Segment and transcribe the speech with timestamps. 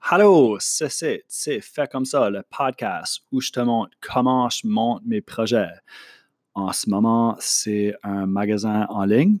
[0.00, 5.02] Allô, c'est c'est fait comme ça, le podcast où je te montre comment je monte
[5.04, 5.72] mes projets.
[6.54, 9.38] En ce moment, c'est un magasin en ligne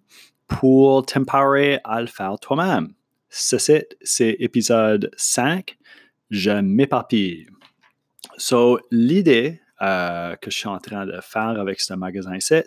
[0.48, 2.94] pour t'empowerer à le faire toi-même.
[3.28, 5.78] C'est c'est épisode 5,
[6.30, 7.46] je m'éparpille.
[8.36, 12.62] So, l'idée euh, que je suis en train de faire avec ce magasin-ci,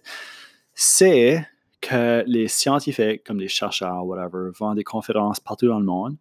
[0.74, 1.46] c'est
[1.82, 6.18] que les scientifiques, comme les chercheurs, whatever, vont des conférences partout dans le monde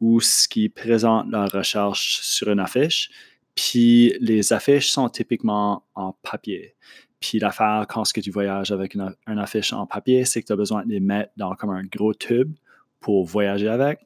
[0.00, 3.10] où ce qui présente leur recherche sur une affiche.
[3.54, 6.74] Puis les affiches sont typiquement en papier.
[7.20, 10.84] Puis l'affaire, quand tu voyages avec une, affiche en papier, c'est que tu as besoin
[10.84, 12.54] de les mettre dans comme un gros tube
[13.00, 14.00] pour voyager avec.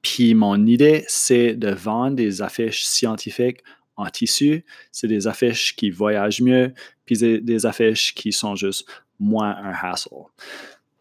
[0.00, 3.62] Puis mon idée, c'est de vendre des affiches scientifiques
[3.96, 4.64] en tissu.
[4.92, 6.72] C'est des affiches qui voyagent mieux,
[7.04, 8.88] puis des affiches qui sont juste
[9.18, 10.08] moins un hassle.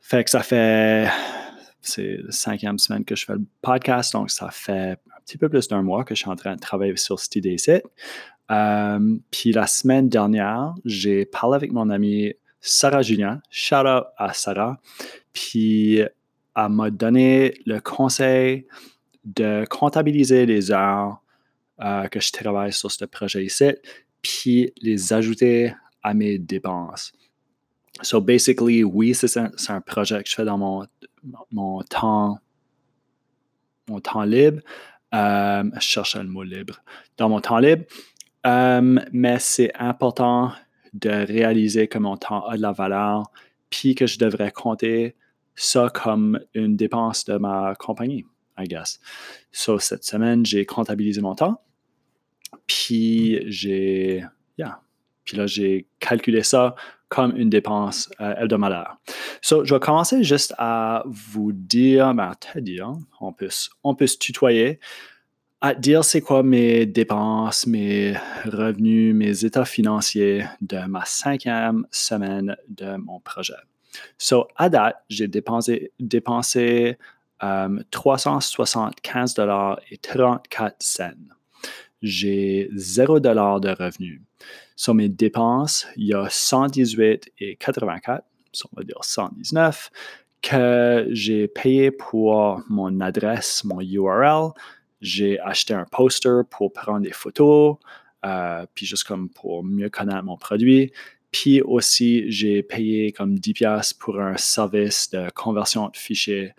[0.02, 1.08] Fait que ça fait,
[1.84, 5.50] c'est la cinquième semaine que je fais le podcast, donc ça fait un petit peu
[5.50, 7.86] plus d'un mois que je suis en train de travailler sur cette.
[8.52, 13.42] Euh, puis la semaine dernière, j'ai parlé avec mon ami Sarah Julien.
[13.50, 14.80] Shout out à Sarah.
[15.34, 15.98] Puis
[16.56, 18.68] elle m'a donné le conseil
[19.26, 21.22] de comptabiliser les heures
[21.82, 23.72] euh, que je travaille sur ce projet ici,
[24.22, 27.14] puis les ajouter à mes dépenses.
[28.02, 30.86] So basically, oui, c'est un, projet que je fais dans mon,
[31.52, 32.40] mon temps,
[33.88, 34.62] mon temps libre.
[35.14, 36.82] Euh, je cherche le mot libre.
[37.18, 37.84] Dans mon temps libre.
[38.46, 40.52] Euh, mais c'est important
[40.94, 43.32] de réaliser que mon temps a de la valeur,
[43.70, 45.16] puis que je devrais compter
[45.56, 48.26] ça comme une dépense de ma compagnie,
[48.58, 49.00] I guess.
[49.52, 51.62] So, cette semaine, j'ai comptabilisé mon temps,
[52.68, 54.24] puis j'ai,
[54.58, 54.82] yeah,
[55.24, 56.76] puis là, j'ai calculé ça
[57.14, 58.98] comme une dépense euh, hebdomadaire.
[59.40, 63.50] So, je vais commencer juste à vous dire, ben, te dire, on peut,
[63.84, 64.80] on peut se tutoyer,
[65.62, 72.58] à dire c'est quoi mes dépenses, mes revenus, mes états financiers de ma cinquième semaine
[72.68, 73.62] de mon projet.
[74.18, 76.98] So, à date, j'ai dépensé, dépensé
[77.44, 81.12] um, 375 dollars et 34 cents.
[82.02, 84.20] J'ai 0 dollars de revenus.
[84.76, 88.26] Sur mes dépenses, il y a 118 et 84,
[88.72, 89.92] on va dire 119,
[90.42, 94.52] que j'ai payé pour mon adresse, mon URL.
[95.02, 97.78] J'ai acheté un poster pour prendre des photos,
[98.26, 100.92] euh, puis juste comme pour mieux connaître mon produit.
[101.32, 106.54] Puis aussi, j'ai payé comme 10$ pour un service de conversion de fichiers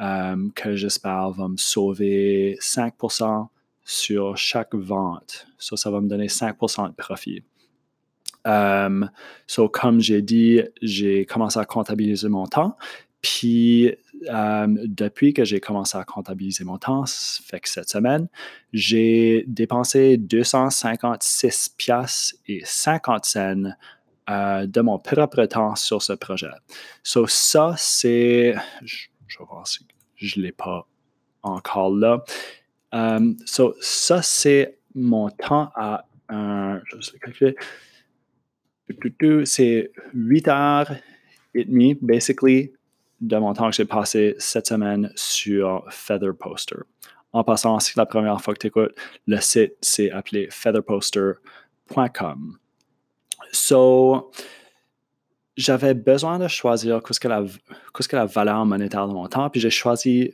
[0.00, 3.48] euh, que j'espère va me sauver 5%
[3.84, 5.46] sur chaque vente.
[5.58, 7.42] Ça, ça va me donner 5% de profit.
[8.44, 9.10] Um,
[9.46, 12.76] so, comme j'ai dit, j'ai commencé à comptabiliser mon temps.
[13.22, 13.94] Puis,
[14.28, 18.28] um, depuis que j'ai commencé à comptabiliser mon temps, fait que cette semaine,
[18.72, 23.72] j'ai dépensé 256 pièces et 50 cents
[24.30, 26.50] euh, de mon propre temps sur ce projet.
[27.02, 28.54] So, ça, c'est...
[28.82, 29.08] Je,
[29.38, 29.86] vais voir si
[30.16, 30.86] je ne l'ai pas
[31.42, 32.22] encore là.
[32.92, 36.80] Um, so, ça, c'est mon temps à un...
[36.86, 37.56] Je calculer
[39.44, 40.92] c'est 8 heures
[41.54, 42.72] et demie, basically,
[43.20, 46.78] de mon temps que j'ai passé cette semaine sur Feather Poster.
[47.32, 48.94] En passant, si c'est la première fois que tu écoutes,
[49.26, 52.58] le site c'est appelé featherposter.com.
[53.52, 54.30] So,
[55.56, 57.44] j'avais besoin de choisir qu'est-ce que la,
[57.92, 60.32] que la valeur monétaire de mon temps, puis j'ai choisi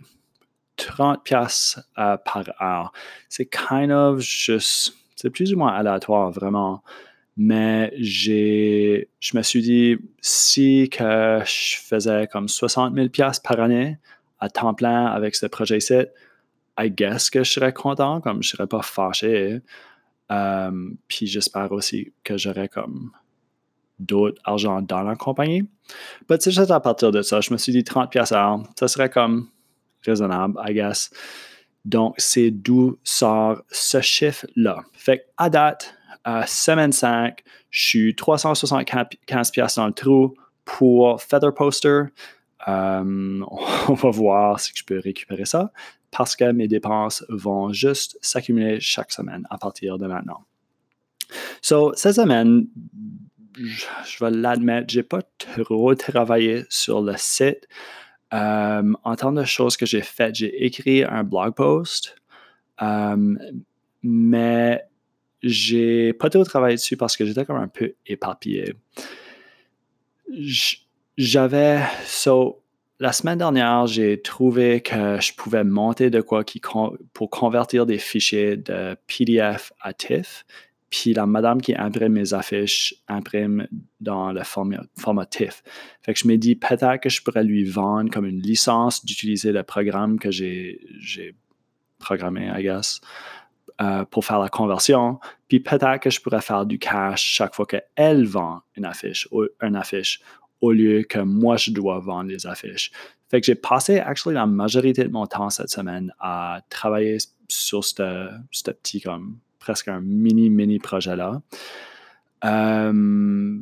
[0.76, 2.92] 30 pièces euh, par heure.
[3.28, 6.82] C'est kind of juste, c'est plus ou moins aléatoire, vraiment.
[7.36, 13.08] Mais j'ai, je me suis dit, si que je faisais comme 60 000
[13.44, 13.98] par année
[14.38, 16.06] à temps plein avec ce projet-ci,
[16.78, 19.60] I guess que je serais content, comme je serais pas fâché.
[20.32, 23.12] Euh, puis j'espère aussi que j'aurais comme
[23.98, 25.68] d'autres argent dans la compagnie.
[26.28, 28.88] Mais c'est juste à partir de ça, je me suis dit 30 pièces à ça
[28.88, 29.48] serait comme
[30.04, 31.10] raisonnable, I guess.
[31.84, 34.82] Donc, c'est d'où sort ce chiffre-là.
[34.92, 35.95] Fait à date,
[36.46, 40.34] semaine 5, je suis 375 pièces dans le trou
[40.64, 42.02] pour Feather Poster.
[42.68, 43.40] Euh,
[43.88, 45.72] on va voir si je peux récupérer ça
[46.10, 50.44] parce que mes dépenses vont juste s'accumuler chaque semaine à partir de maintenant.
[51.60, 52.66] So, cette semaine,
[53.56, 57.68] je vais l'admettre, j'ai pas trop travaillé sur le site.
[58.32, 62.16] Euh, en termes de choses que j'ai faites, j'ai écrit un blog post,
[62.82, 63.36] euh,
[64.02, 64.82] mais
[65.42, 68.74] j'ai pas trop travaillé dessus parce que j'étais comme un peu éparpillé.
[71.16, 72.62] J'avais, so,
[72.98, 76.44] la semaine dernière, j'ai trouvé que je pouvais monter de quoi
[77.12, 80.44] pour convertir des fichiers de PDF à TIFF.
[80.88, 83.66] Puis la madame qui imprime mes affiches imprime
[84.00, 85.62] dans le format, TIFF.
[86.02, 89.52] Fait que je me dis peut-être que je pourrais lui vendre comme une licence d'utiliser
[89.52, 90.80] le programme que j'ai
[91.98, 93.00] programmé, I guess,
[93.80, 95.18] euh, pour faire la conversion.
[95.48, 99.44] Puis peut-être que je pourrais faire du cash chaque fois qu'elle vend une affiche, ou
[99.62, 100.20] une affiche
[100.60, 102.90] au lieu que moi, je dois vendre les affiches.
[103.28, 107.18] Fait que j'ai passé, actually, la majorité de mon temps cette semaine à travailler
[107.48, 108.30] sur ce
[108.70, 111.42] petit, comme, presque un mini, mini projet-là.
[112.44, 113.58] Euh,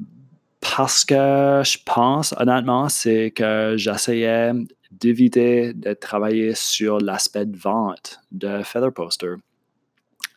[0.61, 4.53] parce que je pense, honnêtement, c'est que j'essayais
[4.91, 9.35] d'éviter de travailler sur l'aspect de vente de Feather Poster.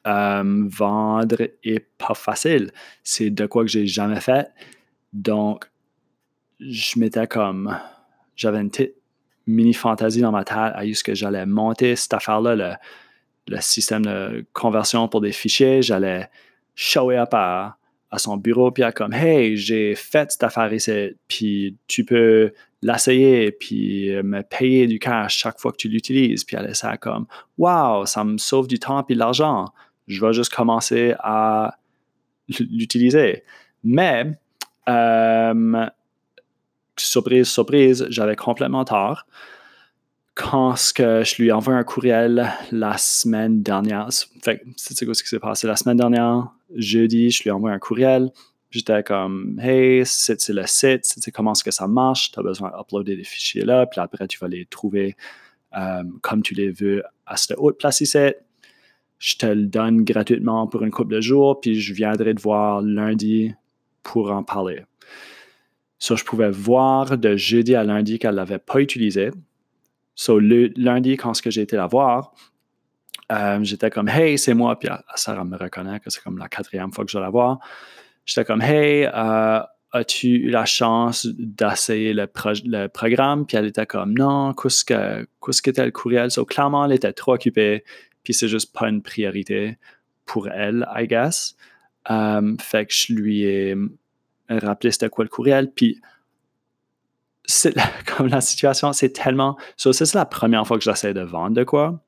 [0.08, 2.72] Euh, vendre est pas facile.
[3.04, 4.50] C'est de quoi que j'ai jamais fait.
[5.12, 5.66] Donc,
[6.62, 7.78] je m'étais comme,
[8.36, 8.96] j'avais une petite
[9.48, 12.78] mini fantaisie dans ma tête à ce j'allais monter cette affaire-là,
[13.48, 15.82] le, système de conversion pour des fichiers.
[15.82, 16.30] J'allais
[16.76, 17.78] show up à,
[18.16, 22.52] son bureau, puis à comme, hey, j'ai fait cette affaire ici, puis tu peux
[22.82, 26.44] l'essayer, puis me payer du cash chaque fois que tu l'utilises.
[26.44, 27.26] Puis elle ça comme,
[27.58, 29.66] wow, ça me sauve du temps et de l'argent.
[30.08, 31.78] Je vais juste commencer à
[32.48, 33.44] l'utiliser.
[33.84, 34.38] Mais,
[34.88, 35.86] euh,
[36.96, 39.26] surprise, surprise, j'avais complètement tort.
[40.36, 45.40] Quand que je lui envoie un courriel la semaine dernière, c'est quoi ce qui s'est
[45.40, 48.32] passé la semaine dernière, jeudi, je lui envoie un courriel.
[48.70, 53.16] J'étais comme, hey, c'est le site, c'est comment que ça marche, tu as besoin d'uploader
[53.16, 55.16] des fichiers là, puis après tu vas les trouver
[55.78, 58.34] euh, comme tu les veux à cette autre place ici.
[59.20, 62.82] Je te le donne gratuitement pour une couple de jours, puis je viendrai te voir
[62.82, 63.54] lundi
[64.04, 64.84] pour en parler.
[66.00, 69.32] So, je pouvais voir de jeudi à lundi qu'elle ne l'avait pas utilisé.
[70.14, 72.34] So, le lundi, quand j'ai été la voir,
[73.32, 74.78] euh, j'étais comme Hey, c'est moi.
[74.80, 77.60] Puis Sarah me reconnaît que c'est comme la quatrième fois que je la voir.
[78.26, 79.60] J'étais comme Hey, euh,
[79.92, 83.46] as-tu eu la chance d'essayer le, programme?
[83.46, 85.28] Puis elle était comme Non, qu'est-ce que,
[85.62, 86.32] qu'était le courriel?
[86.32, 87.84] So, clairement, elle était trop occupée.
[88.24, 89.78] Puis c'est juste pas une priorité
[90.26, 91.56] pour elle, I guess.
[92.10, 93.76] Euh, fait que je lui ai
[94.50, 95.72] rappeler c'était quoi le courriel.
[95.72, 96.00] Puis,
[98.18, 99.58] comme la situation, c'est tellement.
[99.78, 102.02] Ça, c'est la première fois que j'essaie de vendre de quoi.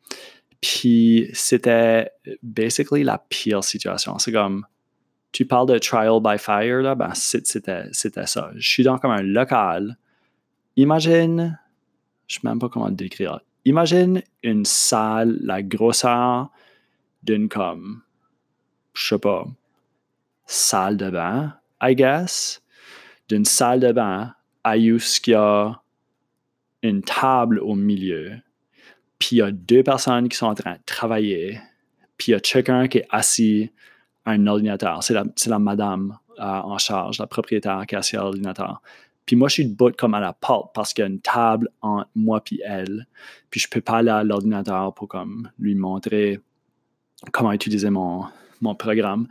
[0.62, 2.12] Puis, c'était
[2.44, 4.20] basically la pire situation.
[4.20, 4.66] C'est comme,
[5.32, 7.90] tu parles de trial by fire, là, ben, c'était,
[8.26, 8.52] ça.
[8.56, 9.98] Je suis dans comme un local.
[10.76, 11.60] Imagine,
[12.28, 13.40] je ne sais même pas comment le décrire.
[13.66, 16.50] Imagine une salle, la grosseur
[17.24, 18.02] d'une comme,
[18.94, 19.46] je sais pas,
[20.46, 22.62] salle de bain I guess,
[23.30, 24.34] d'une salle de bain
[24.64, 25.82] à ce qu'il y a
[26.82, 28.38] une table au milieu,
[29.20, 31.60] puis il y a deux personnes qui sont en train de travailler,
[32.18, 33.72] puis il y a chacun qui est assis
[34.26, 35.04] à un ordinateur.
[35.04, 38.82] C'est la, madame euh, en charge, la propriétaire qui est assise à l'ordinateur.
[39.26, 41.70] Puis moi, je suis debout comme à la porte parce qu'il y a une table
[41.82, 43.06] entre moi et elle.
[43.52, 46.40] Puis je peux pas aller à l'ordinateur pour comme lui montrer
[47.32, 48.26] comment utiliser mon,
[48.62, 49.28] mon programme.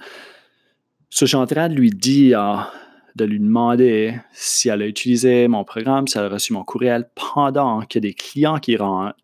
[1.10, 2.70] So, je suis en train de lui dire,
[3.16, 7.08] de lui demander si elle a utilisé mon programme, si elle a reçu mon courriel
[7.34, 9.16] pendant qu'il y a des clients qui rentrent.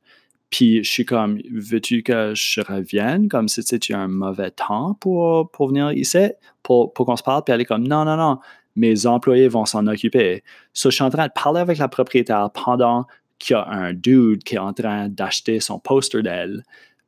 [0.54, 3.28] Puis je suis comme, veux-tu que je revienne?
[3.28, 6.28] Comme si tu un mauvais temps pour, venir ici,
[6.62, 7.42] pour, qu'on se parle?
[7.42, 8.38] Puis elle est comme, non, non, non,
[8.76, 10.44] mes employés vont s'en occuper.
[10.72, 13.04] So, je suis en train de parler avec la propriétaire pendant
[13.40, 16.62] qu'il y a un dude qui est en train d'acheter son poster d'elle,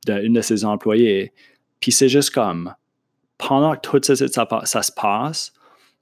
[0.04, 1.32] d'une de ses employés.
[1.78, 2.75] Puis c'est juste comme,
[3.38, 5.52] pendant que tout ça, ça, se passe,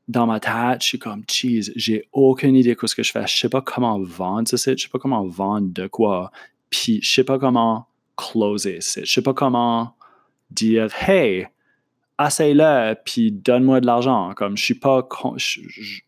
[0.08, 3.26] dans ma tête, je suis comme, jeez, j'ai aucune idée de ce que je fais.
[3.26, 6.30] Je sais pas comment vendre site, je sais pas comment vendre de quoi.
[6.74, 8.80] Puis, je sais pas comment closer.
[8.80, 9.94] Je sais pas comment
[10.50, 11.46] dire, hey,
[12.20, 14.32] essaye-le, puis donne-moi de l'argent.
[14.34, 15.08] Comme, je suis pas,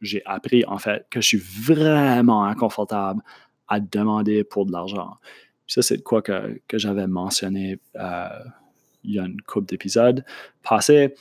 [0.00, 3.23] j'ai appris, en fait, que je suis vraiment inconfortable
[3.68, 5.18] à demander pour de l'argent.
[5.68, 8.28] Ça, c'est quoi que, que j'avais mentionné euh,
[9.04, 10.25] il y a une couple d'épisodes
[10.64, 11.14] passés.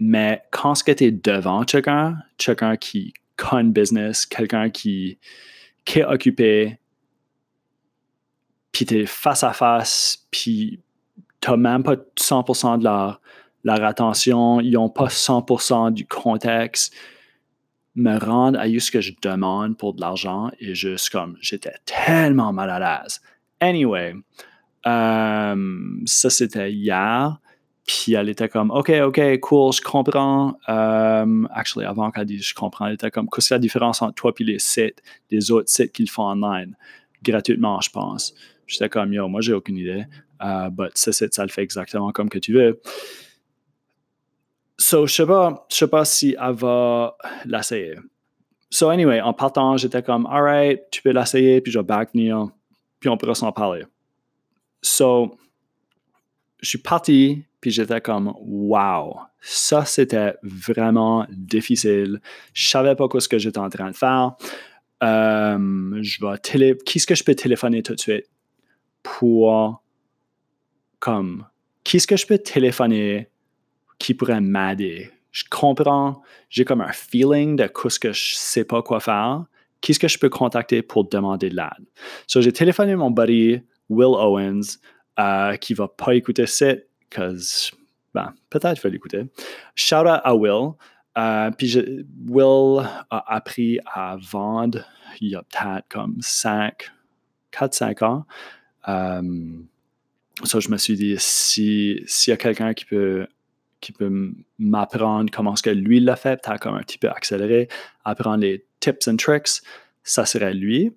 [0.00, 5.20] Mais quand ce que tu es devant quelqu'un, quelqu'un qui connaît business, quelqu'un qui,
[5.84, 6.80] qui est occupé,
[8.72, 10.80] puis tu es face à face, puis
[11.40, 13.20] tu n'as même pas 100% de leur,
[13.84, 16.94] attention, ils n'ont pas 100% du contexte,
[17.94, 22.52] me rendre à ce que je demande pour de l'argent et juste comme j'étais tellement
[22.52, 23.20] mal à l'aise.
[23.60, 24.14] Anyway,
[24.86, 27.38] euh, ça, c'était hier.
[27.86, 30.56] Puis elle était comme, OK, OK, cool, je comprends.
[30.68, 34.14] Um, actually, avant qu'elle dise je comprends, elle était comme, qu'est-ce que la différence entre
[34.14, 36.76] toi et les sites, les autres sites qu'ils font online,
[37.22, 38.34] gratuitement, je pense.
[38.72, 40.06] J'étais comme, yo, moi, j'ai aucune idée.
[40.40, 42.80] Uh, but site, ça le fait exactement comme que tu veux.
[44.78, 47.96] So, je sais pas, je sais pas si elle va l'essayer.
[48.70, 52.48] So, anyway, en partant, j'étais comme, alright, tu peux l'essayer, puis je vais back venir,
[52.98, 53.84] puis on pourra s'en parler.
[54.80, 55.36] So,
[56.60, 62.20] je suis parti, puis j'étais comme, wow, ça c'était vraiment difficile.
[62.54, 64.32] Je savais pas quoi ce que j'étais en train de faire.
[65.02, 68.26] Euh, je vais télé, qui est-ce que je peux téléphoner tout de suite?
[69.02, 69.82] Pour,
[70.98, 71.46] comme,
[71.84, 73.28] qui est-ce que je peux téléphoner
[73.98, 75.10] qui pourrait m'aider?
[75.30, 79.44] Je comprends, j'ai comme un feeling de ce que je sais pas quoi faire.
[79.80, 81.86] Qui est-ce que je peux contacter pour demander de l'aide?
[82.26, 84.78] So, j'ai téléphoné mon buddy Will Owens,
[85.18, 86.74] euh, qui va pas écouter ça,
[87.10, 87.72] parce
[88.14, 89.24] ben, peut-être je vais l'écouter.
[89.74, 90.72] Shout out à Will.
[91.18, 91.76] Euh, puis
[92.28, 94.84] Will a appris à vendre
[95.20, 96.90] il y a peut-être comme 5,
[97.52, 98.24] 4-5 ans.
[98.88, 99.22] Euh,
[100.44, 103.26] ça, je me suis dit, s'il y a quelqu'un qui peut,
[103.80, 107.68] qui peut m'apprendre comment ce que lui l'a fait, peut-être comme un petit peu accéléré,
[108.04, 109.62] apprendre les tips and tricks,
[110.02, 110.92] ça serait lui.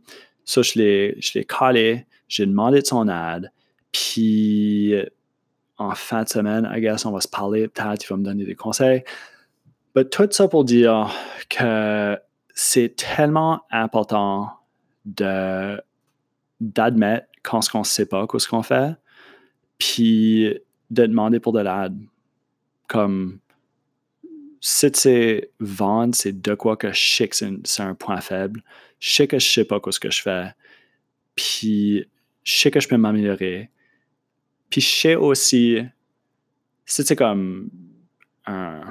[0.46, 3.52] Ça, je l'ai calé, j'ai demandé de son aide,
[3.92, 4.94] puis
[5.78, 8.46] en fin de semaine, I guess, on va se parler, peut-être il va me donner
[8.46, 9.04] des conseils.
[9.96, 11.12] Mais tout ça pour dire
[11.50, 12.18] que
[12.54, 14.50] c'est tellement important
[15.06, 18.96] d'admettre quand ce qu'on ne sait pas, ce qu'on fait,
[19.78, 20.58] puis
[20.90, 21.98] de demander pour de l'aide.
[22.88, 23.40] Comme
[24.62, 28.64] si c'est vendre, c'est de quoi que je sais que c'est un point faible.
[29.00, 30.48] Je sais que je sais pas ce que je fais.
[31.36, 32.06] Puis
[32.44, 33.70] je sais que je peux m'améliorer.
[34.70, 35.80] Puis je sais aussi,
[36.86, 37.70] c'est comme
[38.46, 38.82] un,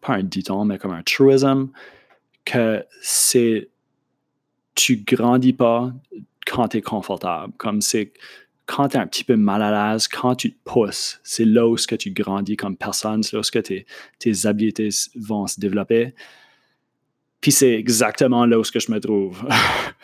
[0.00, 1.68] pas un dit-on, mais comme un truism,
[2.44, 3.68] que c'est,
[4.74, 5.92] tu grandis pas
[6.46, 7.52] quand tu es confortable.
[7.56, 8.12] Comme c'est,
[8.66, 11.68] quand tu es un petit peu mal à l'aise, quand tu te pousses, c'est là
[11.68, 13.86] où que tu grandis comme personne, c'est là où tes,
[14.18, 16.14] tes habiletés vont se développer.
[17.40, 19.44] Puis c'est exactement là où je me trouve.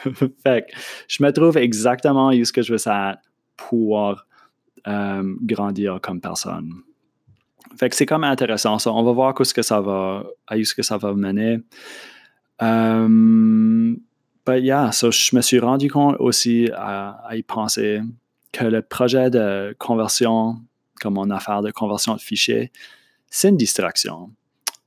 [0.42, 0.76] fait que
[1.06, 3.20] je me trouve exactement où ce que je veux ça
[3.56, 4.26] pouvoir
[4.86, 6.72] euh, grandir comme personne.
[7.78, 8.92] Fait que c'est comme intéressant ça.
[8.92, 11.60] On va voir où ce que ça va, à où ce que ça va mener.
[12.60, 13.98] Um,
[14.48, 18.00] but yeah, je me suis rendu compte aussi à, y penser
[18.50, 20.56] que le projet de conversion,
[21.02, 22.72] comme mon affaire de conversion de fichiers,
[23.28, 24.30] c'est une distraction.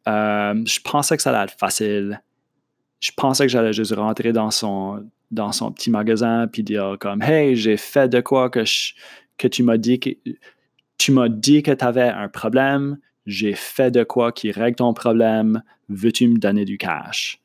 [0.07, 2.23] Euh, je pensais que ça allait être facile.
[2.99, 7.21] Je pensais que j'allais juste rentrer dans son, dans son petit magasin puis dire comme
[7.21, 8.63] Hey, j'ai fait de quoi que,
[9.37, 10.09] que tu m'as dit que
[10.97, 14.93] tu m'as dit que tu avais un problème, j'ai fait de quoi qui règle ton
[14.95, 17.39] problème, veux-tu me donner du cash?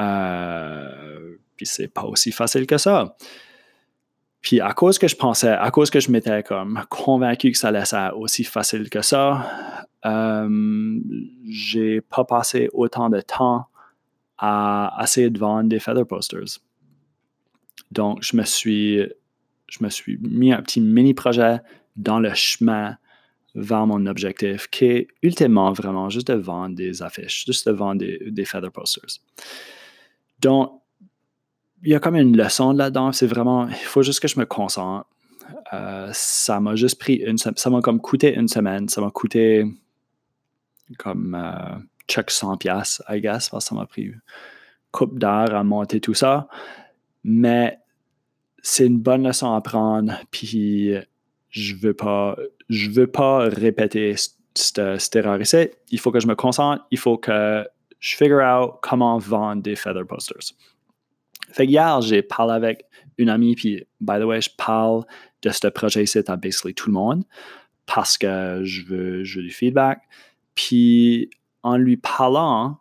[0.00, 3.16] Euh, puis c'est pas aussi facile que ça.
[4.40, 7.68] Puis à cause que je pensais, à cause que je m'étais comme convaincu que ça
[7.68, 9.76] allait être aussi facile que ça,
[10.06, 11.00] euh,
[11.48, 13.66] j'ai pas passé autant de temps
[14.38, 16.58] à essayer de vendre des feather posters.
[17.90, 19.06] Donc, je me suis,
[19.68, 21.58] je me suis mis un petit mini-projet
[21.96, 22.96] dans le chemin
[23.54, 28.02] vers mon objectif, qui est ultimement vraiment juste de vendre des affiches, juste de vendre
[28.02, 29.18] des, feather posters.
[30.40, 30.80] Donc,
[31.82, 33.12] il y a comme une leçon là-dedans.
[33.12, 35.06] C'est vraiment, il faut juste que je me concentre.
[35.72, 37.56] Euh, ça m'a juste pris une semaine.
[37.56, 38.88] Ça m'a comme coûté une semaine.
[38.88, 39.64] Ça m'a coûté
[40.98, 41.76] comme euh,
[42.08, 44.20] check 100 pièces, I guess, parce que ça m'a pris une
[44.90, 46.48] coupe d'heure à monter tout ça.
[47.24, 47.78] Mais
[48.62, 50.92] c'est une bonne leçon à prendre, puis
[51.50, 52.36] je veux pas,
[52.68, 54.14] je veux pas répéter
[54.54, 55.68] cette, erreur ici.
[55.90, 57.66] Il faut que je me concentre, il faut que
[58.00, 60.56] je figure out comment vendre des feather posters.
[61.52, 62.84] Fait que hier, j'ai parlé avec
[63.18, 65.04] une amie, puis by the way, je parle
[65.42, 67.24] de ce projet ici à basically tout le monde
[67.86, 70.00] parce que je veux, du feedback.
[70.54, 71.30] Puis
[71.62, 72.78] en lui parlant,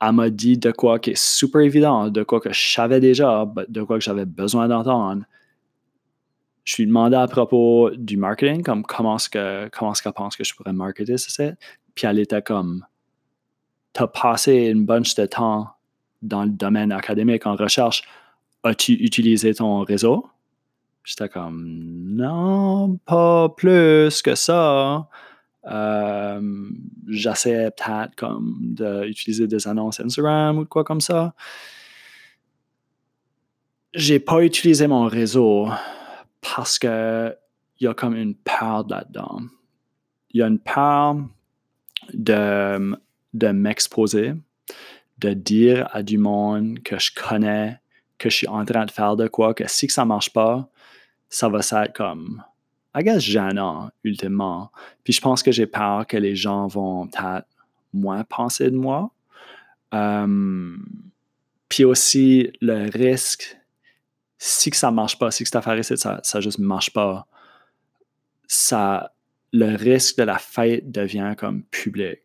[0.00, 3.46] elle m'a dit de quoi qui est super évident, de quoi que je savais déjà,
[3.68, 5.24] de quoi que j'avais besoin d'entendre.
[6.64, 10.12] Je lui ai demandé à propos du marketing, comme comment est-ce que comment est-ce qu'elle
[10.12, 11.52] pense que je pourrais marketer ça,
[11.94, 12.84] puis elle était comme
[13.92, 15.68] T'as passé une bunch de temps
[16.22, 18.02] dans le domaine académique en recherche,
[18.62, 20.26] as-tu utilisé ton réseau?
[21.04, 21.64] J'étais comme
[22.14, 25.08] non, pas plus que ça.
[25.64, 26.70] Euh,
[27.08, 31.34] j'essaie peut-être comme d'utiliser des annonces Instagram ou quoi comme ça.
[33.94, 35.68] J'ai pas utilisé mon réseau
[36.40, 37.34] parce que
[37.78, 39.40] il y a comme une peur là-dedans.
[40.30, 41.16] il y a une part
[42.12, 42.96] de,
[43.32, 44.34] de m'exposer,
[45.18, 47.78] de dire à du monde que je connais,
[48.18, 50.68] que je suis en train de faire de quoi, que si ça marche pas,
[51.28, 52.42] ça va être comme,
[52.94, 54.70] I guess, gênant, ultimement.
[55.02, 57.46] Puis je pense que j'ai peur que les gens vont peut-être
[57.92, 59.10] moins penser de moi.
[59.94, 60.76] Euh,
[61.68, 63.56] puis aussi, le risque,
[64.38, 67.26] si que ça marche pas, si que cette affaire ça, ça juste marche pas,
[68.46, 69.14] ça,
[69.52, 72.21] le risque de la fête devient comme public.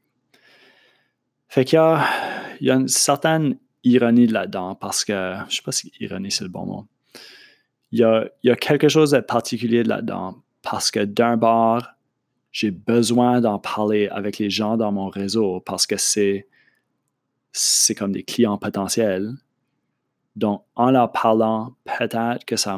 [1.47, 6.31] Fait qu'il y a, une certaine ironie là-dedans parce que, je sais pas si ironie
[6.31, 6.85] c'est le bon mot.
[7.91, 8.03] Il y
[8.49, 11.83] a, quelque chose de particulier là-dedans parce que d'un bord,
[12.51, 16.47] j'ai besoin d'en parler avec les gens dans mon réseau parce que c'est,
[17.53, 19.33] c'est comme des clients potentiels.
[20.35, 22.77] Donc, en leur parlant, peut-être que ça,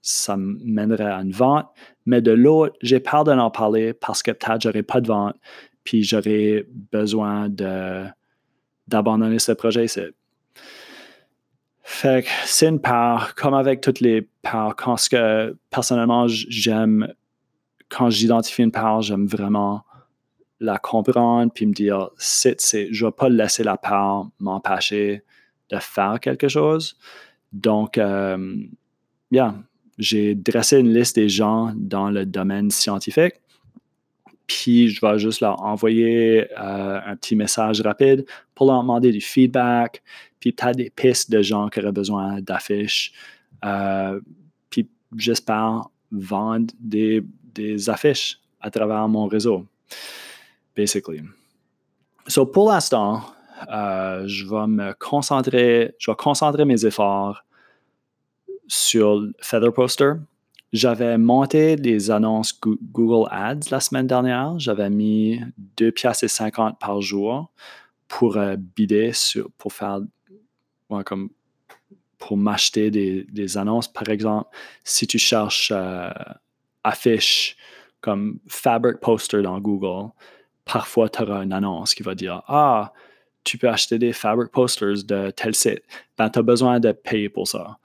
[0.00, 1.66] ça mènerait à une vente,
[2.06, 5.36] mais de l'autre, j'ai peur de parler parce que peut-être j'aurai pas de vente,
[5.86, 7.48] puis j'aurais besoin
[8.86, 9.88] d'abandonner ce projet.
[9.88, 10.10] C'est,
[11.82, 17.14] fait que c'est une part, comme avec toutes les parts, quand ce que personnellement j'aime,
[17.88, 19.84] quand j'identifie une part, j'aime vraiment
[20.58, 25.22] la comprendre puis me dire, c'est, c'est, je ne vais pas laisser la part m'empêcher
[25.70, 26.96] de faire quelque chose.
[27.52, 28.56] Donc, euh,
[29.30, 29.62] bien,
[29.98, 33.34] j'ai dressé une liste des gens dans le domaine scientifique.
[34.46, 38.24] Puis je vais juste leur envoyer euh, un petit message rapide
[38.54, 40.02] pour leur demander du feedback,
[40.38, 43.12] puis peut-être des pistes de gens qui auraient besoin d'affiches.
[43.64, 44.20] Euh,
[44.70, 47.24] puis j'espère vendre des,
[47.88, 49.66] affiches à travers mon réseau,
[50.76, 51.22] basically.
[52.28, 53.22] So pour l'instant,
[53.72, 57.44] euh, je vais me concentrer, je vais concentrer mes efforts
[58.68, 60.12] sur Feather Poster.
[60.76, 64.58] J'avais monté des annonces Google Ads la semaine dernière.
[64.58, 65.40] J'avais mis
[65.78, 67.50] 2 piastres et 50 par jour
[68.08, 70.00] pour euh, bider sur, pour faire
[71.06, 71.30] comme
[72.18, 73.90] pour m'acheter des, annonces.
[73.90, 74.50] Par exemple,
[74.84, 76.10] si tu cherches euh,
[76.84, 77.56] affiche
[78.02, 80.12] comme Fabric Poster dans Google,
[80.66, 82.92] parfois tu auras une annonce qui va dire Ah,
[83.44, 85.84] tu peux acheter des Fabric Posters de tel site.
[86.18, 87.78] Ben, tu as besoin de payer pour ça.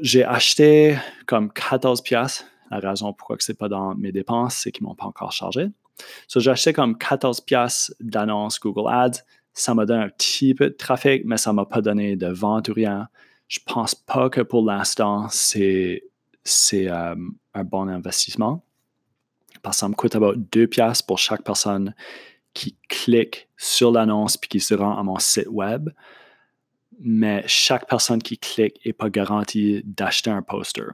[0.00, 2.44] J'ai acheté comme 14 pièces.
[2.70, 5.32] La raison pourquoi ce n'est pas dans mes dépenses, c'est qu'ils ne m'ont pas encore
[5.32, 5.68] chargé.
[6.34, 9.22] J'ai acheté comme 14 pièces d'annonces Google Ads.
[9.52, 12.28] Ça m'a donné un petit peu de trafic, mais ça ne m'a pas donné de
[12.28, 13.08] vente ou rien.
[13.48, 16.04] Je pense pas que pour l'instant, c'est,
[16.42, 17.14] c'est euh,
[17.52, 18.64] un bon investissement.
[19.62, 21.94] Parce que ça me coûte about 2 pièces pour chaque personne
[22.54, 25.90] qui clique sur l'annonce puis qui se rend à mon site web
[27.00, 30.92] mais chaque personne qui clique n'est pas garantie d'acheter un poster.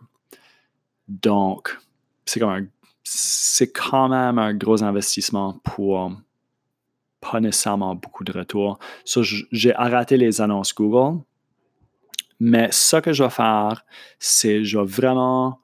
[1.09, 1.77] Donc,
[2.25, 2.41] c'est
[3.73, 6.13] quand même un gros investissement pour
[7.21, 8.79] pas nécessairement beaucoup de retours.
[9.51, 11.23] j'ai arrêté les annonces Google,
[12.41, 13.85] mais ce que je vais faire,
[14.19, 15.61] c'est je vais vraiment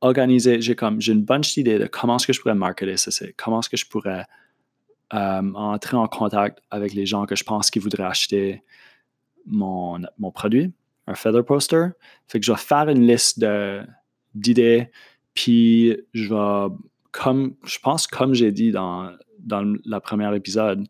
[0.00, 3.24] organiser, j'ai comme j'ai une bonne idée de comment est-ce que je pourrais marketer ce
[3.36, 4.26] comment est-ce que je pourrais
[5.14, 8.62] euh, entrer en contact avec les gens que je pense qu'ils voudraient acheter
[9.46, 10.72] mon, mon produit,
[11.06, 11.88] un feather poster.
[12.28, 13.44] Fait que je vais faire une liste
[14.34, 14.90] d'idées,
[15.34, 16.74] puis je vais,
[17.10, 20.86] comme je pense, comme j'ai dit dans, dans le premier épisode,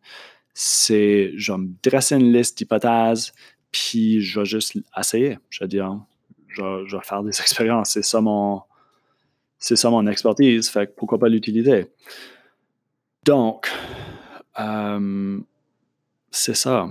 [0.54, 3.32] c'est je vais me dresser une liste d'hypothèses,
[3.72, 5.38] puis je vais juste essayer.
[5.50, 6.00] Je veux dire,
[6.46, 7.90] je vais, faire des expériences.
[7.90, 8.62] C'est ça mon
[9.58, 10.68] c'est ça mon expertise.
[10.68, 11.90] Fait que pourquoi pas l'utiliser?
[13.24, 13.70] Donc,
[14.60, 15.40] euh,
[16.30, 16.88] c'est ça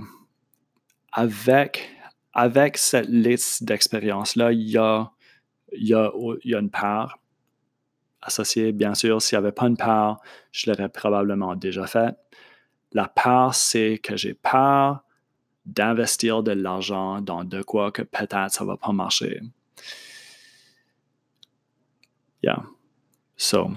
[1.14, 1.88] avec,
[2.32, 5.10] avec cette liste d'expériences-là, il y a,
[5.72, 6.10] y a,
[6.42, 7.20] il y a une part
[8.20, 8.72] associée.
[8.72, 12.16] Bien sûr, s'il n'y avait pas une part, je l'aurais probablement déjà fait.
[12.92, 15.04] La part, c'est que j'ai peur
[15.64, 19.40] d'investir de l'argent dans de quoi que peut-être ça ne va pas marcher.
[22.42, 22.64] Yeah.
[23.36, 23.70] So,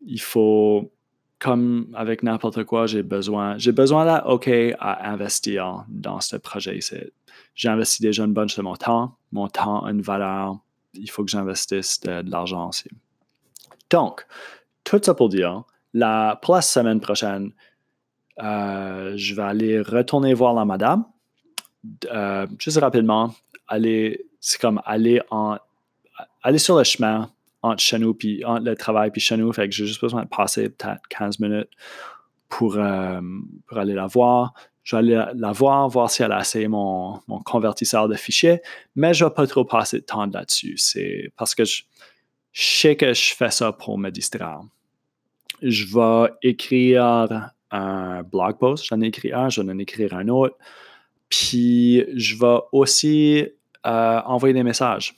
[0.00, 0.93] il faut
[1.38, 6.78] comme avec n'importe quoi, j'ai besoin, j'ai besoin là, OK, à investir dans ce projet
[6.78, 6.96] ici.
[7.54, 9.16] J'ai investi déjà une bonne de mon temps.
[9.32, 10.58] Mon temps a une valeur.
[10.94, 12.88] Il faut que j'investisse de, l'argent aussi.
[13.90, 14.26] Donc,
[14.84, 17.52] tout ça pour dire, la, pour la semaine prochaine,
[18.42, 21.04] euh, je vais aller retourner voir la madame.
[22.06, 23.34] Euh, juste rapidement,
[23.68, 25.58] aller, c'est comme aller en,
[26.42, 27.30] aller sur le chemin,
[27.64, 29.50] entre chez puis entre le travail, puis chez nous.
[29.52, 31.70] Fait que j'ai juste besoin de passer peut-être 15 minutes
[32.48, 33.20] pour, euh,
[33.66, 34.52] pour aller la voir.
[34.82, 38.60] Je vais aller la voir, voir si elle a essayé mon, mon convertisseur de fichiers,
[38.94, 40.74] mais je ne vais pas trop passer de temps là-dessus.
[40.76, 41.84] C'est parce que je,
[42.52, 44.60] sais que je fais ça pour me distraire.
[45.62, 48.84] je vais écrire un blog post.
[48.84, 50.56] J'en ai écrit un, je vais en écrire un autre.
[51.30, 53.48] Puis, je vais aussi
[53.86, 55.14] euh, envoyer des messages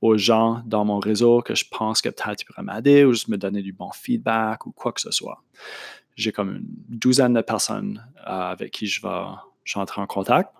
[0.00, 3.28] aux gens dans mon réseau que je pense que peut-être tu pourrais m'aider ou juste
[3.28, 5.42] me donner du bon feedback ou quoi que ce soit.
[6.16, 9.26] J'ai comme une douzaine de personnes euh, avec qui je vais,
[9.64, 10.50] je entrer en contact.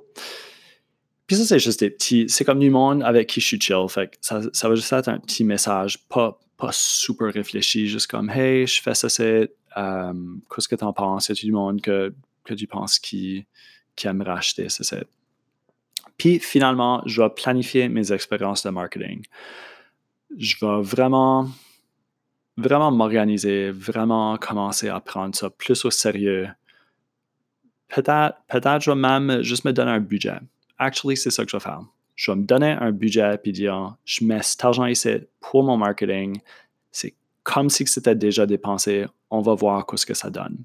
[1.27, 2.27] Puis ça, c'est juste des petits.
[2.29, 3.87] C'est comme du monde avec qui je suis chill.
[3.89, 8.29] Fait ça, ça va juste être un petit message, pas, pas super réfléchi, juste comme
[8.31, 9.55] Hey, je fais ça, c'est.
[9.77, 10.13] Euh,
[10.53, 11.29] qu'est-ce que tu en penses?
[11.29, 13.47] Y a du monde que, que tu penses qui,
[13.95, 15.07] qui aimerait acheter ce site?
[16.17, 19.25] Puis finalement, je vais planifier mes expériences de marketing.
[20.37, 21.49] Je vais vraiment,
[22.57, 26.49] vraiment m'organiser, vraiment commencer à prendre ça plus au sérieux.
[27.89, 30.39] Peut-être, peut-être je vais même juste me donner un budget.
[30.79, 31.81] Actually, c'est ça que je vais faire.
[32.15, 35.77] Je vais me donner un budget puis dire, je mets cet argent ici pour mon
[35.77, 36.41] marketing.
[36.93, 39.07] C'est comme si c'était déjà dépensé.
[39.31, 40.59] On va voir ce que ça donne.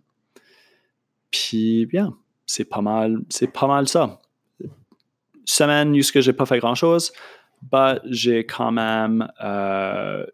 [1.32, 4.20] Puis bien, c'est pas mal, c'est pas mal ça
[5.46, 7.12] semaine où je n'ai pas fait grand-chose,
[7.72, 10.26] mais j'ai quand même euh,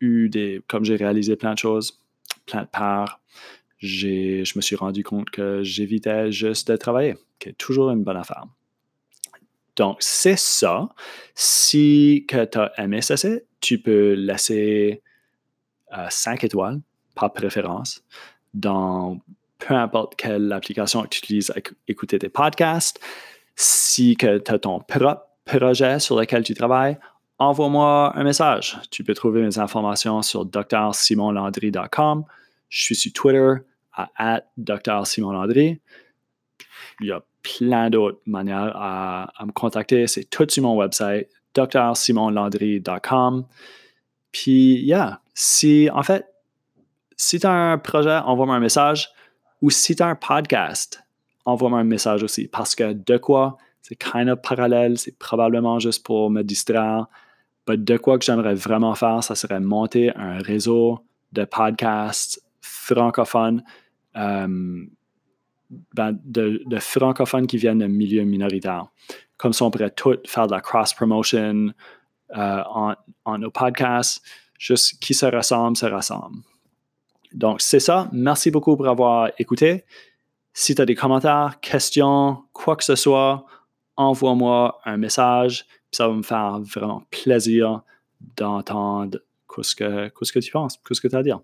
[0.00, 0.62] eu des...
[0.68, 2.00] Comme j'ai réalisé plein de choses,
[2.46, 3.20] plein de parts,
[3.78, 8.16] je me suis rendu compte que j'évitais juste de travailler, qui est toujours une bonne
[8.16, 8.44] affaire.
[9.76, 10.88] Donc, c'est ça.
[11.36, 13.14] Si tu as aimé ça,
[13.60, 15.02] tu peux laisser
[16.10, 16.80] 5 euh, étoiles
[17.14, 18.02] par préférence
[18.54, 19.20] dans
[19.58, 23.00] peu importe quelle application tu utilises à écouter tes podcasts.
[23.60, 26.96] Si tu as ton propre projet sur lequel tu travailles,
[27.38, 28.78] envoie-moi un message.
[28.92, 32.24] Tu peux trouver mes informations sur drsimonlandry.com.
[32.68, 33.54] Je suis sur Twitter
[33.92, 35.80] à drsimonlandry.
[37.00, 40.06] Il y a plein d'autres manières à, me contacter.
[40.06, 43.44] C'est tout sur mon website, drsimonlandry.com.
[44.30, 46.32] Puis, yeah, si, en fait,
[47.16, 49.08] si tu as un projet, envoie-moi un message.
[49.62, 51.02] Ou si tu as un podcast,
[51.48, 52.46] envoie-moi un message aussi.
[52.46, 57.06] Parce que de quoi, c'est kind of parallèle, c'est probablement juste pour me distraire.
[57.66, 61.00] Mais de quoi que j'aimerais vraiment faire, ça serait monter un réseau
[61.32, 63.62] de podcasts francophones,
[64.16, 64.86] euh,
[65.94, 68.86] ben, de, francophones qui viennent de milieux minoritaires.
[69.36, 71.72] Comme ça, on pourrait tout faire de la cross-promotion
[72.36, 72.62] euh,
[73.24, 74.22] en, nos podcasts.
[74.58, 76.38] Juste qui se ressemble, se ressemble.
[77.32, 78.08] Donc, c'est ça.
[78.12, 79.84] Merci beaucoup pour avoir écouté.
[80.60, 83.46] Si tu as des commentaires, questions, quoi que ce soit,
[83.94, 85.64] envoie-moi un message.
[85.92, 87.82] Ça va me faire vraiment plaisir
[88.36, 89.20] d'entendre
[89.62, 91.38] ce que, tu penses, ce que tu as à dire.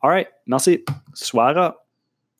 [0.00, 0.82] All right, merci.
[1.12, 1.72] Soirée.